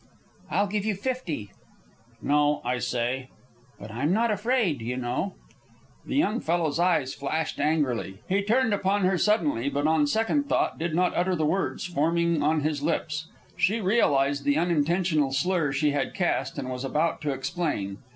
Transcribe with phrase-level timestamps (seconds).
[0.49, 1.51] "I'll give you fifty."
[2.23, 3.29] "No, I say."
[3.79, 5.35] "But I'm not afraid, you know."
[6.07, 8.17] The young fellow's eyes flashed angrily.
[8.27, 12.41] He turned upon her suddenly, but on second thought did not utter the words forming
[12.41, 13.27] on his lips.
[13.57, 17.99] She realized the unintentional slur she had cast, and was about to explain.